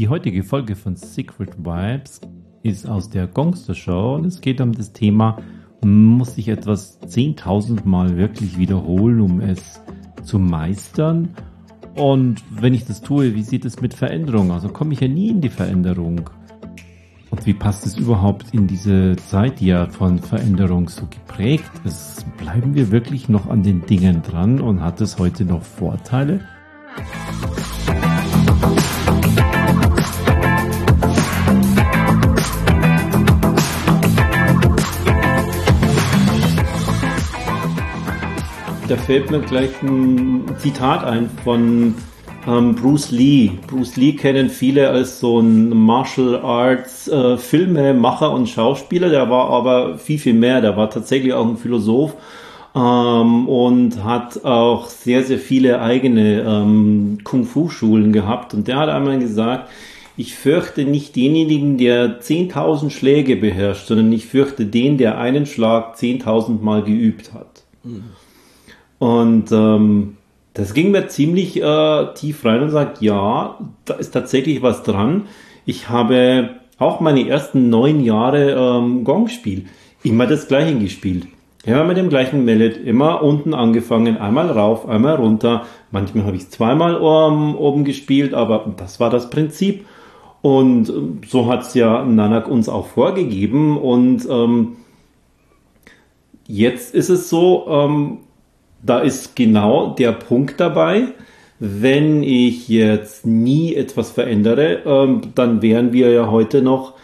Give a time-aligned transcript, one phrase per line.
[0.00, 2.22] Die heutige Folge von Secret Vibes
[2.62, 5.36] ist aus der Gongster Show und es geht um das Thema,
[5.82, 9.82] muss ich etwas 10.000 Mal wirklich wiederholen, um es
[10.22, 11.36] zu meistern?
[11.96, 14.52] Und wenn ich das tue, wie sieht es mit Veränderung?
[14.52, 16.30] Also komme ich ja nie in die Veränderung.
[17.28, 22.24] Und wie passt es überhaupt in diese Zeit, die ja von Veränderung so geprägt ist?
[22.38, 26.40] Bleiben wir wirklich noch an den Dingen dran und hat es heute noch Vorteile?
[39.10, 41.96] Fällt mir gleich ein Zitat ein von
[42.46, 43.50] ähm, Bruce Lee.
[43.66, 49.08] Bruce Lee kennen viele als so ein Martial Arts äh, Filmemacher und Schauspieler.
[49.08, 50.60] Der war aber viel, viel mehr.
[50.60, 52.14] Der war tatsächlich auch ein Philosoph
[52.76, 58.54] ähm, und hat auch sehr, sehr viele eigene ähm, Kung-Fu-Schulen gehabt.
[58.54, 59.70] Und der hat einmal gesagt,
[60.16, 65.96] ich fürchte nicht denjenigen, der 10.000 Schläge beherrscht, sondern ich fürchte den, der einen Schlag
[65.96, 67.64] 10.000 Mal geübt hat.
[67.82, 68.04] Mhm.
[69.00, 70.18] Und ähm,
[70.52, 75.22] das ging mir ziemlich äh, tief rein und sagt, ja, da ist tatsächlich was dran.
[75.64, 79.64] Ich habe auch meine ersten neun Jahre ähm, Gongspiel
[80.02, 81.26] immer das gleiche gespielt.
[81.64, 85.64] Immer mit dem gleichen Mellet, immer unten angefangen, einmal rauf, einmal runter.
[85.90, 89.86] Manchmal habe ich zweimal um, oben gespielt, aber das war das Prinzip.
[90.42, 93.78] Und ähm, so hat es ja Nanak uns auch vorgegeben.
[93.78, 94.76] Und ähm,
[96.46, 98.18] jetzt ist es so, ähm,
[98.82, 101.08] da ist genau der Punkt dabei,
[101.58, 106.94] wenn ich jetzt nie etwas verändere, ähm, dann wären wir ja heute noch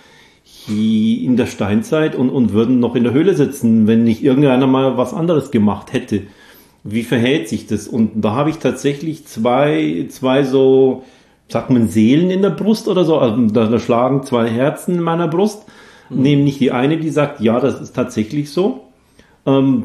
[0.69, 4.97] in der Steinzeit und, und würden noch in der Höhle sitzen, wenn nicht irgendeiner mal
[4.97, 6.23] was anderes gemacht hätte.
[6.83, 7.87] Wie verhält sich das?
[7.87, 11.05] Und da habe ich tatsächlich zwei, zwei so,
[11.49, 13.19] sagt man, Seelen in der Brust oder so.
[13.19, 15.65] Also da, da schlagen zwei Herzen in meiner Brust.
[16.11, 16.23] Mhm.
[16.23, 18.85] Nämlich die eine, die sagt, ja, das ist tatsächlich so.
[19.47, 19.85] Ähm,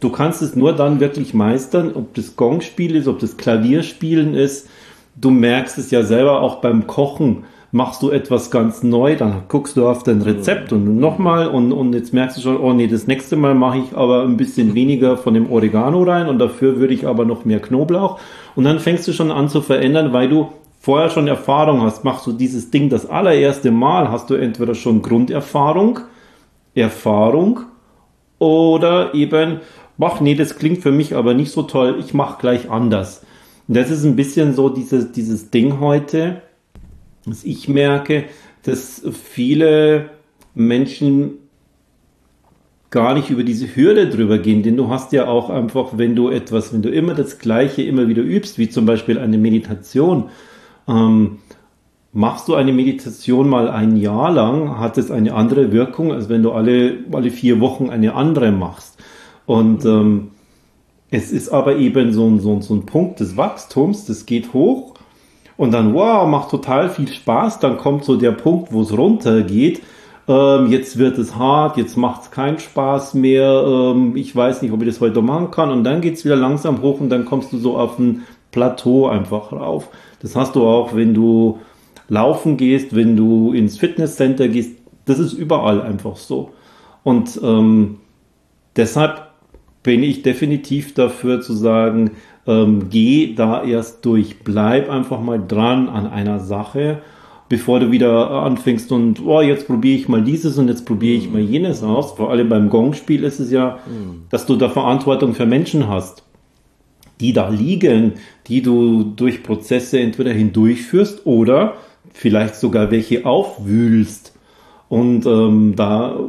[0.00, 4.68] Du kannst es nur dann wirklich meistern, ob das Gongspiel ist, ob das Klavierspielen ist.
[5.16, 7.44] Du merkst es ja selber auch beim Kochen.
[7.70, 11.92] Machst du etwas ganz neu, dann guckst du auf dein Rezept und nochmal und, und
[11.92, 15.18] jetzt merkst du schon, oh nee, das nächste Mal mache ich aber ein bisschen weniger
[15.18, 18.18] von dem Oregano rein und dafür würde ich aber noch mehr Knoblauch.
[18.54, 20.48] Und dann fängst du schon an zu verändern, weil du
[20.80, 22.04] vorher schon Erfahrung hast.
[22.04, 26.00] Machst du dieses Ding das allererste Mal, hast du entweder schon Grunderfahrung,
[26.74, 27.60] Erfahrung
[28.38, 29.60] oder eben
[29.98, 33.22] mach, nee, das klingt für mich aber nicht so toll, ich mach gleich anders.
[33.66, 36.40] Und das ist ein bisschen so dieses, dieses Ding heute,
[37.26, 38.24] dass ich merke,
[38.62, 40.10] dass viele
[40.54, 41.32] Menschen
[42.90, 46.30] gar nicht über diese Hürde drüber gehen, denn du hast ja auch einfach, wenn du
[46.30, 50.30] etwas, wenn du immer das Gleiche immer wieder übst, wie zum Beispiel eine Meditation,
[50.88, 51.38] ähm,
[52.12, 56.42] machst du eine Meditation mal ein Jahr lang, hat es eine andere Wirkung, als wenn
[56.42, 58.98] du alle, alle vier Wochen eine andere machst.
[59.48, 60.32] Und ähm,
[61.10, 64.52] es ist aber eben so ein, so, ein, so ein Punkt des Wachstums, das geht
[64.52, 64.92] hoch
[65.56, 67.58] und dann, wow, macht total viel Spaß.
[67.58, 69.80] Dann kommt so der Punkt, wo es runtergeht.
[70.28, 73.64] Ähm, jetzt wird es hart, jetzt macht es keinen Spaß mehr.
[73.66, 75.70] Ähm, ich weiß nicht, ob ich das heute machen kann.
[75.70, 79.06] Und dann geht es wieder langsam hoch und dann kommst du so auf ein Plateau
[79.08, 79.88] einfach rauf.
[80.20, 81.58] Das hast du auch, wenn du
[82.10, 84.76] laufen gehst, wenn du ins Fitnesscenter gehst.
[85.06, 86.50] Das ist überall einfach so.
[87.02, 88.00] Und ähm,
[88.76, 89.27] deshalb
[89.88, 92.10] bin ich definitiv dafür zu sagen,
[92.46, 96.98] ähm, geh da erst durch, bleib einfach mal dran an einer Sache,
[97.48, 101.30] bevor du wieder anfängst und oh, jetzt probiere ich mal dieses und jetzt probiere ich
[101.30, 102.12] mal jenes aus.
[102.12, 103.78] Vor allem beim Gong-Spiel ist es ja,
[104.28, 106.22] dass du da Verantwortung für Menschen hast,
[107.20, 108.12] die da liegen,
[108.46, 111.78] die du durch Prozesse entweder hindurchführst oder
[112.12, 114.34] vielleicht sogar welche aufwühlst.
[114.90, 116.20] Und ähm, da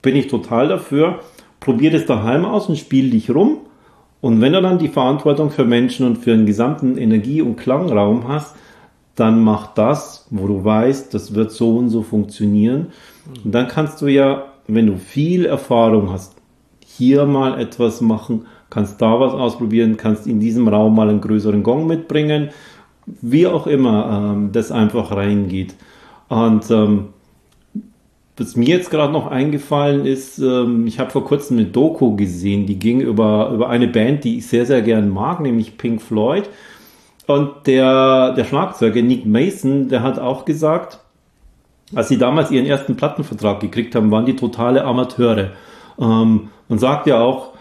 [0.00, 1.18] bin ich total dafür,
[1.60, 3.58] probier das daheim aus und spiel dich rum.
[4.20, 8.26] Und wenn du dann die Verantwortung für Menschen und für den gesamten Energie- und Klangraum
[8.26, 8.56] hast,
[9.14, 12.88] dann mach das, wo du weißt, das wird so und so funktionieren.
[13.44, 16.36] Und dann kannst du ja, wenn du viel Erfahrung hast,
[16.84, 21.62] hier mal etwas machen, kannst da was ausprobieren, kannst in diesem Raum mal einen größeren
[21.62, 22.50] Gong mitbringen,
[23.06, 25.74] wie auch immer ähm, das einfach reingeht.
[26.28, 27.08] Und ähm,
[28.38, 32.66] was mir jetzt gerade noch eingefallen ist, ähm, ich habe vor kurzem eine Doku gesehen,
[32.66, 36.48] die ging über, über eine Band, die ich sehr, sehr gern mag, nämlich Pink Floyd.
[37.26, 41.00] Und der, der Schlagzeuger Nick Mason, der hat auch gesagt,
[41.94, 45.50] als sie damals ihren ersten Plattenvertrag gekriegt haben, waren die totale Amateure.
[46.00, 47.54] Ähm, und sagt ja auch,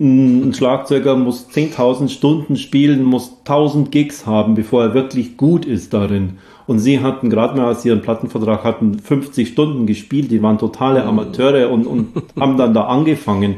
[0.00, 5.92] ein Schlagzeuger muss 10.000 Stunden spielen, muss 1000 Gigs haben, bevor er wirklich gut ist
[5.92, 6.38] darin.
[6.68, 10.30] Und sie hatten gerade mal, als sie ihren Plattenvertrag hatten, 50 Stunden gespielt.
[10.30, 13.56] Die waren totale Amateure und, und haben dann da angefangen.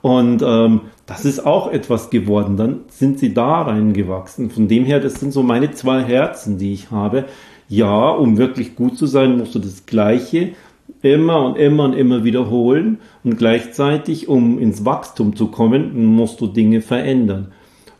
[0.00, 2.56] Und ähm, das ist auch etwas geworden.
[2.56, 4.48] Dann sind sie da reingewachsen.
[4.50, 7.24] Von dem her, das sind so meine zwei Herzen, die ich habe.
[7.68, 10.50] Ja, um wirklich gut zu sein, musst du das Gleiche
[11.02, 12.98] immer und immer und immer wiederholen.
[13.24, 17.48] Und gleichzeitig, um ins Wachstum zu kommen, musst du Dinge verändern.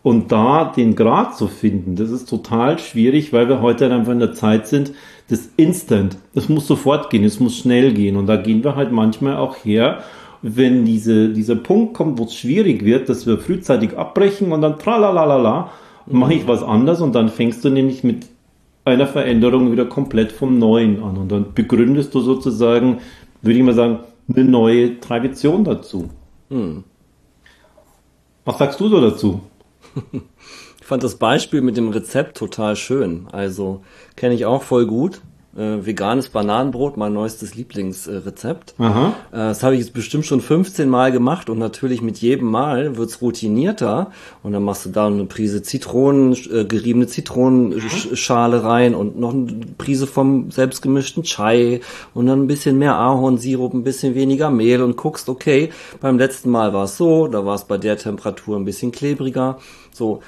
[0.03, 4.19] Und da den Grad zu finden, das ist total schwierig, weil wir heute einfach in
[4.19, 4.93] der Zeit sind,
[5.29, 8.17] das Instant, das muss sofort gehen, es muss schnell gehen.
[8.17, 10.03] Und da gehen wir halt manchmal auch her
[10.43, 14.79] wenn diese, dieser Punkt kommt, wo es schwierig wird, dass wir frühzeitig abbrechen und dann
[14.79, 15.71] tralalala,
[16.07, 18.27] mache ich was anders und dann fängst du nämlich mit
[18.85, 22.99] einer Veränderung wieder komplett vom Neuen an und dann begründest du sozusagen,
[23.41, 26.11] würde ich mal sagen, eine neue Tradition dazu.
[26.51, 26.83] Hm.
[28.45, 29.41] Was sagst du so dazu?
[30.81, 33.29] Ich fand das Beispiel mit dem Rezept total schön.
[33.31, 33.83] Also
[34.17, 35.23] kenne ich auch voll gut
[35.57, 38.75] äh, veganes Bananenbrot, mein neuestes Lieblingsrezept.
[38.79, 42.49] Äh, äh, das habe ich jetzt bestimmt schon 15 Mal gemacht und natürlich mit jedem
[42.49, 44.11] Mal wird's routinierter.
[44.43, 49.61] Und dann machst du da eine Prise Zitronen, äh, geriebene Zitronenschale rein und noch eine
[49.79, 51.81] Prise vom selbstgemischten Chai
[52.15, 55.71] und dann ein bisschen mehr Ahornsirup, ein bisschen weniger Mehl und guckst, okay,
[56.01, 59.59] beim letzten Mal war es so, da war es bei der Temperatur ein bisschen klebriger,
[59.93, 60.23] so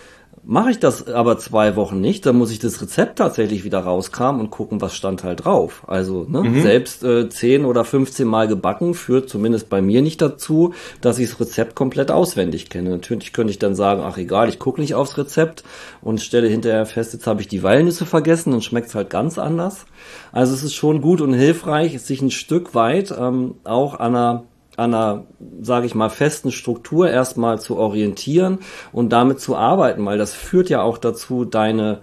[0.46, 4.42] Mache ich das aber zwei Wochen nicht, dann muss ich das Rezept tatsächlich wieder rauskramen
[4.42, 5.84] und gucken, was stand halt drauf.
[5.86, 6.60] Also ne, mhm.
[6.60, 11.30] selbst äh, 10 oder 15 Mal gebacken führt zumindest bei mir nicht dazu, dass ich
[11.30, 12.90] das Rezept komplett auswendig kenne.
[12.90, 15.64] Natürlich könnte ich dann sagen, ach egal, ich gucke nicht aufs Rezept
[16.02, 19.86] und stelle hinterher fest, jetzt habe ich die Walnüsse vergessen und schmeckt halt ganz anders.
[20.30, 24.44] Also es ist schon gut und hilfreich, sich ein Stück weit ähm, auch an einer
[24.76, 25.24] an einer,
[25.60, 28.58] sage ich mal, festen Struktur erstmal zu orientieren
[28.92, 32.00] und damit zu arbeiten, weil das führt ja auch dazu, deine,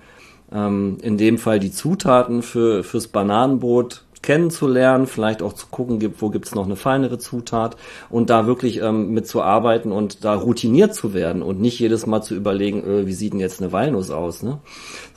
[0.52, 6.30] ähm, in dem Fall die Zutaten für, fürs Bananenbrot kennenzulernen, vielleicht auch zu gucken, wo
[6.30, 7.76] gibt's noch eine feinere Zutat
[8.10, 12.36] und da wirklich ähm, mitzuarbeiten und da routiniert zu werden und nicht jedes Mal zu
[12.36, 14.60] überlegen, äh, wie sieht denn jetzt eine Walnuss aus, ne?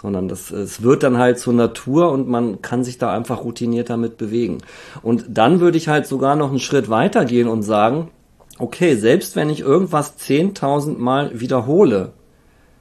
[0.00, 3.90] Sondern das, es wird dann halt zur Natur und man kann sich da einfach routiniert
[3.90, 4.58] damit bewegen.
[5.02, 8.10] Und dann würde ich halt sogar noch einen Schritt weiter gehen und sagen,
[8.58, 12.12] okay, selbst wenn ich irgendwas 10.000 Mal wiederhole,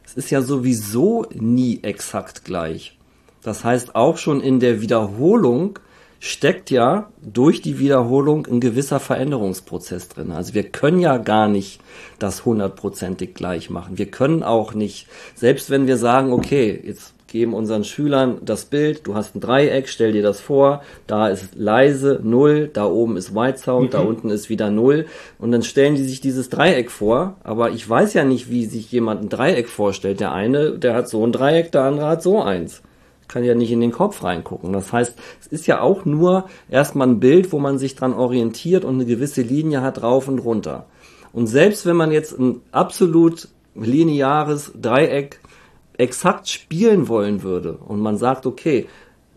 [0.05, 2.97] es ist ja sowieso nie exakt gleich.
[3.41, 5.79] Das heißt, auch schon in der Wiederholung
[6.23, 10.31] steckt ja durch die Wiederholung ein gewisser Veränderungsprozess drin.
[10.31, 11.81] Also wir können ja gar nicht
[12.17, 13.97] das hundertprozentig gleich machen.
[13.97, 19.05] Wir können auch nicht, selbst wenn wir sagen, okay, jetzt geben unseren Schülern das Bild,
[19.05, 23.35] du hast ein Dreieck, stell dir das vor, da ist leise, null, da oben ist
[23.35, 23.91] White Sound, mhm.
[23.91, 25.07] da unten ist wieder null
[25.39, 28.89] und dann stellen die sich dieses Dreieck vor, aber ich weiß ja nicht, wie sich
[28.93, 30.21] jemand ein Dreieck vorstellt.
[30.21, 32.81] Der eine, der hat so ein Dreieck, der andere hat so eins
[33.27, 34.73] kann ja nicht in den Kopf reingucken.
[34.73, 38.85] Das heißt, es ist ja auch nur erstmal ein Bild, wo man sich dran orientiert
[38.85, 40.85] und eine gewisse Linie hat rauf und runter.
[41.31, 45.39] Und selbst wenn man jetzt ein absolut lineares Dreieck
[45.97, 48.87] exakt spielen wollen würde und man sagt, okay,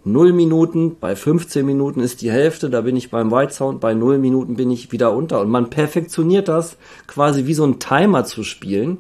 [0.05, 3.93] 0 Minuten, bei 15 Minuten ist die Hälfte, da bin ich beim White Sound, bei
[3.93, 5.41] 0 Minuten bin ich wieder unter.
[5.41, 6.77] Und man perfektioniert das
[7.09, 8.99] quasi wie so ein Timer zu spielen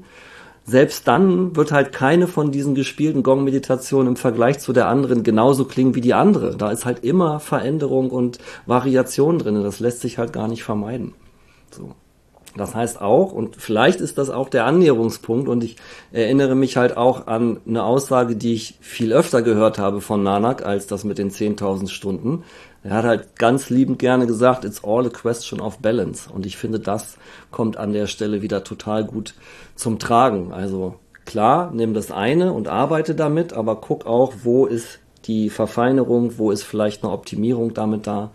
[0.67, 5.65] selbst dann wird halt keine von diesen gespielten Gong-Meditationen im Vergleich zu der anderen genauso
[5.65, 6.57] klingen wie die andere.
[6.57, 9.63] Da ist halt immer Veränderung und Variation drin.
[9.63, 11.15] Das lässt sich halt gar nicht vermeiden.
[11.71, 11.95] So.
[12.57, 15.77] Das heißt auch, und vielleicht ist das auch der Annäherungspunkt, und ich
[16.11, 20.65] erinnere mich halt auch an eine Aussage, die ich viel öfter gehört habe von Nanak,
[20.65, 22.45] als das mit den 10.000 Stunden.
[22.83, 26.31] Er hat halt ganz liebend gerne gesagt, it's all a question of balance.
[26.33, 27.19] Und ich finde, das
[27.51, 29.35] kommt an der Stelle wieder total gut
[29.75, 30.53] zum Tragen.
[30.53, 30.95] Also
[31.25, 36.51] klar, nimm das eine und arbeite damit, aber guck auch, wo ist die Verfeinerung, wo
[36.51, 38.31] ist vielleicht eine Optimierung damit da.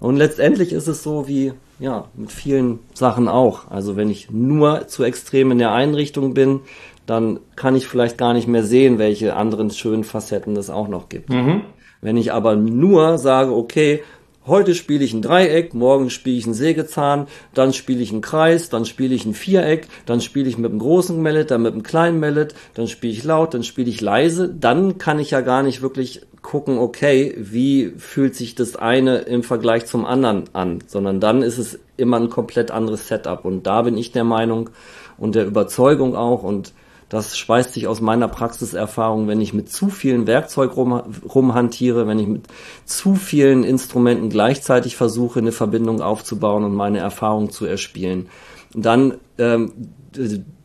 [0.00, 3.70] Und letztendlich ist es so wie, ja, mit vielen Sachen auch.
[3.70, 6.60] Also wenn ich nur zu extrem in der Einrichtung bin,
[7.06, 11.08] dann kann ich vielleicht gar nicht mehr sehen, welche anderen schönen Facetten es auch noch
[11.08, 11.30] gibt.
[11.30, 11.62] Mhm.
[12.00, 14.02] Wenn ich aber nur sage, okay,
[14.46, 18.68] heute spiele ich ein Dreieck, morgen spiele ich ein Sägezahn, dann spiele ich einen Kreis,
[18.68, 21.82] dann spiele ich ein Viereck, dann spiele ich mit einem großen Mallet, dann mit einem
[21.82, 25.62] kleinen Mallet, dann spiele ich laut, dann spiele ich leise, dann kann ich ja gar
[25.62, 31.18] nicht wirklich gucken, okay, wie fühlt sich das eine im Vergleich zum anderen an, sondern
[31.18, 33.44] dann ist es immer ein komplett anderes Setup.
[33.44, 34.70] Und da bin ich der Meinung
[35.18, 36.72] und der Überzeugung auch und
[37.08, 41.02] das speist sich aus meiner Praxiserfahrung, wenn ich mit zu vielen Werkzeug rum,
[41.34, 42.44] rumhantiere, wenn ich mit
[42.84, 48.28] zu vielen Instrumenten gleichzeitig versuche, eine Verbindung aufzubauen und meine Erfahrung zu erspielen,
[48.72, 49.72] dann ähm,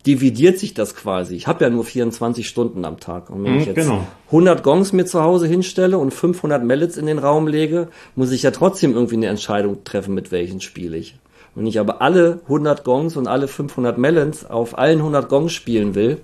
[0.06, 1.36] dividiert sich das quasi.
[1.36, 3.30] Ich habe ja nur 24 Stunden am Tag.
[3.30, 4.08] Und wenn Mhm, ich jetzt genau.
[4.28, 8.44] 100 Gongs mir zu Hause hinstelle und 500 Mallets in den Raum lege, muss ich
[8.44, 11.18] ja trotzdem irgendwie eine Entscheidung treffen, mit welchen spiele ich.
[11.54, 15.96] Wenn ich aber alle 100 Gongs und alle 500 Melons auf allen 100 Gongs spielen
[15.96, 16.22] will,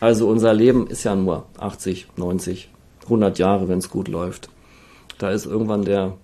[0.00, 2.68] also unser Leben ist ja nur 80, 90,
[3.04, 4.48] 100 Jahre, wenn es gut läuft.
[5.18, 6.14] Da ist irgendwann der,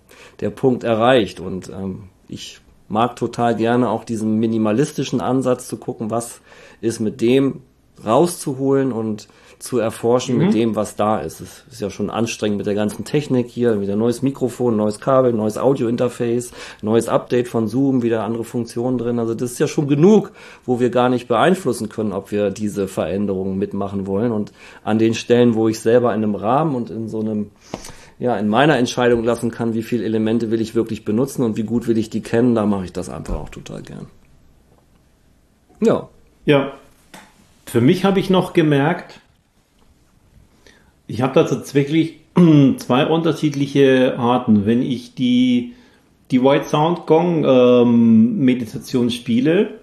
[0.41, 6.11] der Punkt erreicht und ähm, ich mag total gerne auch diesen minimalistischen Ansatz zu gucken,
[6.11, 6.41] was
[6.81, 7.61] ist mit dem
[8.05, 9.29] rauszuholen und
[9.59, 10.45] zu erforschen Mhm.
[10.45, 11.41] mit dem, was da ist.
[11.41, 15.33] Es ist ja schon anstrengend mit der ganzen Technik hier, wieder neues Mikrofon, neues Kabel,
[15.33, 19.19] neues Audio-Interface, neues Update von Zoom, wieder andere Funktionen drin.
[19.19, 20.31] Also das ist ja schon genug,
[20.65, 24.31] wo wir gar nicht beeinflussen können, ob wir diese Veränderungen mitmachen wollen.
[24.31, 24.53] Und
[24.85, 27.51] an den Stellen, wo ich selber in einem Rahmen und in so einem
[28.19, 31.63] ja, in meiner Entscheidung lassen kann, wie viele Elemente will ich wirklich benutzen und wie
[31.63, 34.07] gut will ich die kennen, da mache ich das einfach auch total gern.
[35.81, 36.09] Ja.
[36.45, 36.73] Ja.
[37.67, 39.21] Für mich habe ich noch gemerkt,
[41.07, 42.21] ich habe da tatsächlich
[42.77, 44.67] zwei unterschiedliche Arten.
[44.67, 45.75] Wenn ich die,
[46.31, 49.79] die White Sound Gong ähm, Meditation spiele,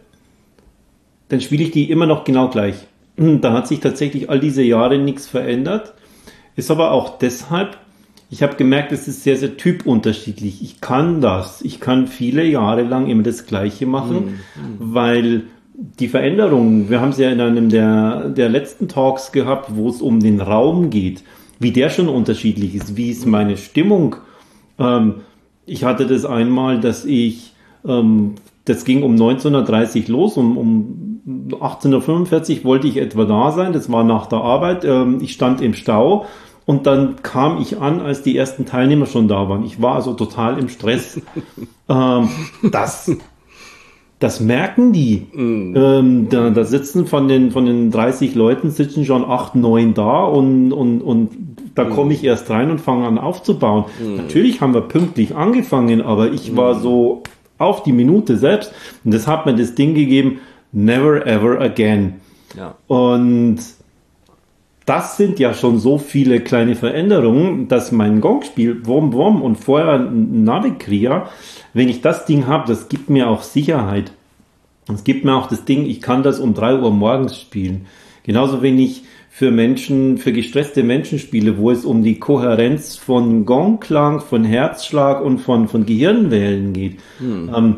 [1.30, 2.76] dann spiele ich die immer noch genau gleich.
[3.18, 5.94] Da hat sich tatsächlich all diese Jahre nichts verändert.
[6.56, 7.78] Ist aber auch deshalb,
[8.30, 10.62] ich habe gemerkt, es ist sehr, sehr typunterschiedlich.
[10.62, 11.62] Ich kann das.
[11.62, 14.40] Ich kann viele Jahre lang immer das Gleiche machen,
[14.80, 15.44] weil
[16.00, 20.02] die Veränderungen, wir haben es ja in einem der, der letzten Talks gehabt, wo es
[20.02, 21.24] um den Raum geht,
[21.60, 24.16] wie der schon unterschiedlich ist, wie ist meine Stimmung.
[24.80, 25.16] Ähm,
[25.66, 27.54] ich hatte das einmal, dass ich,
[27.86, 33.74] ähm, das ging um 19.30 los, um, um 18.45 Uhr wollte ich etwa da sein,
[33.74, 36.26] das war nach der Arbeit, ähm, ich stand im Stau
[36.66, 39.66] und dann kam ich an, als die ersten Teilnehmer schon da waren.
[39.66, 41.22] Ich war also total im Stress.
[41.90, 42.30] ähm,
[42.72, 43.12] das,
[44.20, 45.28] das merken die.
[45.36, 50.24] Ähm, da, da sitzen von den, von den 30 Leuten sitzen schon 8, 9 da
[50.24, 51.30] und, und, und
[51.76, 53.86] da komme ich erst rein und fange an aufzubauen.
[54.18, 57.24] Natürlich haben wir pünktlich angefangen, aber ich war so
[57.58, 60.40] auf die Minute selbst und das hat mir das Ding gegeben,
[60.72, 62.16] never ever again.
[62.58, 62.76] Ja.
[62.88, 63.60] Und
[64.86, 69.94] das sind ja schon so viele kleine Veränderungen, dass mein Gongspiel Wom Wom und vorher
[70.00, 71.30] ein Navikria,
[71.74, 74.12] wenn ich das Ding habe, das gibt mir auch Sicherheit.
[74.94, 77.88] Es gibt mir auch das Ding, ich kann das um drei Uhr morgens spielen.
[78.24, 83.46] Genauso wenn ich für Menschen, für gestresste Menschen spiele, wo es um die Kohärenz von
[83.46, 87.00] Gongklang, von Herzschlag und von, von Gehirnwellen geht.
[87.54, 87.76] Ähm,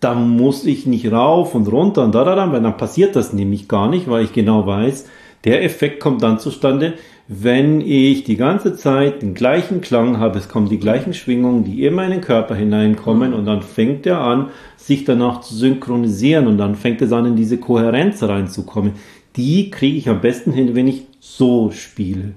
[0.00, 3.32] da muss ich nicht rauf und runter und da, da, da, weil dann passiert das
[3.32, 5.06] nämlich gar nicht, weil ich genau weiß,
[5.44, 6.94] der Effekt kommt dann zustande,
[7.28, 11.84] wenn ich die ganze Zeit den gleichen Klang habe, es kommen die gleichen Schwingungen, die
[11.84, 16.74] in den Körper hineinkommen und dann fängt er an, sich danach zu synchronisieren und dann
[16.74, 18.94] fängt es an, in diese Kohärenz reinzukommen.
[19.36, 22.32] Die kriege ich am besten hin, wenn ich so spiele.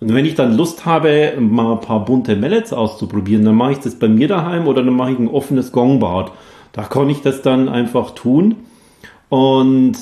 [0.00, 3.78] Und wenn ich dann Lust habe, mal ein paar bunte Mallets auszuprobieren, dann mache ich
[3.78, 6.32] das bei mir daheim oder dann mache ich ein offenes Gongbad.
[6.72, 8.56] Da kann ich das dann einfach tun.
[9.28, 9.94] Und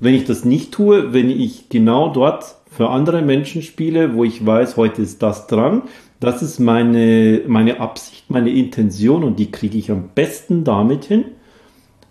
[0.00, 4.44] wenn ich das nicht tue, wenn ich genau dort für andere Menschen spiele, wo ich
[4.44, 5.82] weiß, heute ist das dran,
[6.20, 11.24] das ist meine, meine Absicht, meine Intention und die kriege ich am besten damit hin,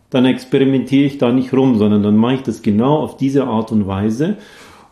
[0.10, 3.72] dann experimentiere ich da nicht rum, sondern dann mache ich das genau auf diese Art
[3.72, 4.38] und Weise.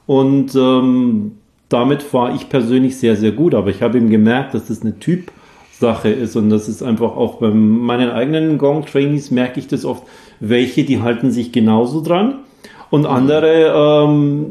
[0.06, 1.38] Und ähm,
[1.70, 3.56] damit fahre ich persönlich sehr, sehr gut.
[3.56, 7.36] Aber ich habe eben gemerkt, dass das eine Typsache ist und das ist einfach auch
[7.36, 10.04] bei meinen eigenen Gong-Trainees merke ich das oft,
[10.42, 12.40] welche, die halten sich genauso dran
[12.89, 14.46] und andere, ähm,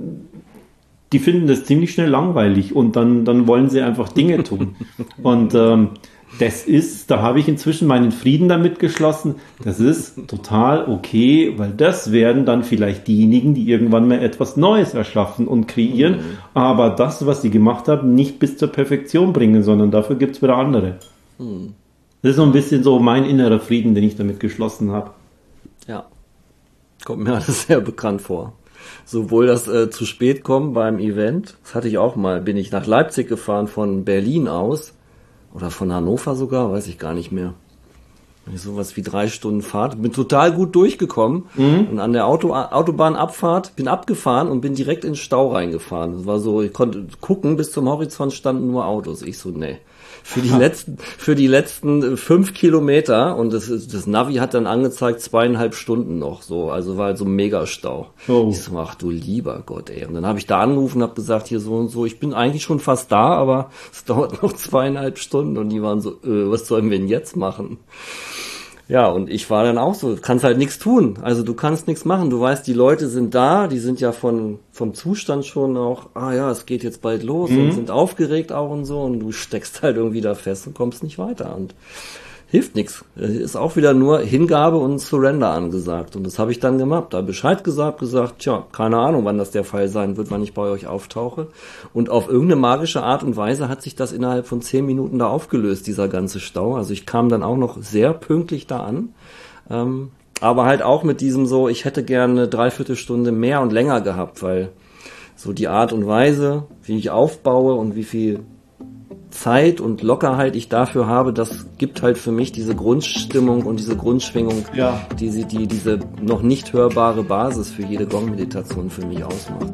[1.12, 4.76] die finden das ziemlich schnell langweilig und dann, dann wollen sie einfach Dinge tun.
[5.22, 5.90] und ähm,
[6.38, 9.36] das ist, da habe ich inzwischen meinen Frieden damit geschlossen.
[9.62, 14.94] Das ist total okay, weil das werden dann vielleicht diejenigen, die irgendwann mal etwas Neues
[14.94, 16.20] erschaffen und kreieren,
[16.52, 20.42] aber das, was sie gemacht haben, nicht bis zur Perfektion bringen, sondern dafür gibt es
[20.42, 20.96] wieder andere.
[22.22, 25.10] Das ist so ein bisschen so mein innerer Frieden, den ich damit geschlossen habe.
[27.04, 28.54] Kommt mir alles sehr bekannt vor.
[29.04, 32.70] Sowohl das äh, zu spät kommen beim Event, das hatte ich auch mal, bin ich
[32.70, 34.94] nach Leipzig gefahren von Berlin aus
[35.54, 37.54] oder von Hannover sogar, weiß ich gar nicht mehr.
[38.54, 43.88] Sowas wie drei Stunden Fahrt, bin total gut durchgekommen und an der Auto, Autobahnabfahrt bin
[43.88, 46.12] abgefahren und bin direkt in den Stau reingefahren.
[46.12, 49.22] Das war so, ich konnte gucken, bis zum Horizont standen nur Autos.
[49.22, 49.78] Ich so, nee.
[50.26, 55.20] Für die letzten, für die letzten fünf Kilometer und das, das Navi hat dann angezeigt
[55.20, 58.06] zweieinhalb Stunden noch so, also war halt so ein Megastau.
[58.26, 58.48] Oh.
[58.50, 60.06] Ich so, ach du lieber Gott, ey.
[60.06, 62.32] Und dann habe ich da angerufen und habe gesagt, hier so und so, ich bin
[62.32, 66.50] eigentlich schon fast da, aber es dauert noch zweieinhalb Stunden und die waren so, äh,
[66.50, 67.76] was sollen wir denn jetzt machen?
[68.86, 71.18] Ja, und ich war dann auch so, kannst halt nichts tun.
[71.22, 72.28] Also du kannst nichts machen.
[72.28, 76.34] Du weißt, die Leute sind da, die sind ja von, vom Zustand schon auch, ah
[76.34, 77.60] ja, es geht jetzt bald los mhm.
[77.60, 81.02] und sind aufgeregt auch und so und du steckst halt irgendwie da fest und kommst
[81.02, 81.56] nicht weiter.
[81.56, 81.74] Und
[82.54, 83.04] hilft nichts.
[83.16, 86.14] Ist auch wieder nur Hingabe und Surrender angesagt.
[86.14, 87.08] Und das habe ich dann gemacht.
[87.10, 90.54] Da Bescheid gesagt, gesagt, tja, keine Ahnung, wann das der Fall sein wird, wann ich
[90.54, 91.48] bei euch auftauche.
[91.92, 95.26] Und auf irgendeine magische Art und Weise hat sich das innerhalb von zehn Minuten da
[95.26, 96.76] aufgelöst, dieser ganze Stau.
[96.76, 99.14] Also ich kam dann auch noch sehr pünktlich da an.
[99.68, 104.00] Ähm, aber halt auch mit diesem so, ich hätte gerne eine Dreiviertelstunde mehr und länger
[104.00, 104.70] gehabt, weil
[105.34, 108.44] so die Art und Weise, wie ich aufbaue und wie viel
[109.34, 113.96] Zeit und Lockerheit ich dafür habe, das gibt halt für mich diese Grundstimmung und diese
[113.96, 115.00] Grundschwingung, ja.
[115.18, 119.72] die, sie, die diese noch nicht hörbare Basis für jede Gong-Meditation für mich ausmacht.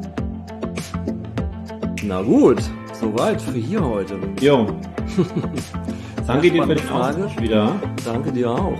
[2.03, 2.57] Na gut,
[2.99, 4.15] soweit für hier heute.
[4.41, 4.67] Jo.
[6.27, 7.75] Danke dir für die Frage wieder.
[8.03, 8.79] Danke dir auch.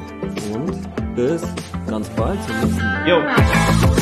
[0.54, 1.44] Und bis
[1.88, 3.08] ganz bald zum nächsten Mal.
[3.08, 4.01] Jo.